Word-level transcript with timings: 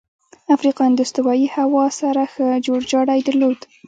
افریقایان 0.55 0.93
د 0.95 0.99
استوایي 1.05 1.47
هوا 1.55 1.85
سره 1.99 2.21
ښه 2.33 2.47
جوړجاړی 2.65 3.19
درلود. 3.27 3.59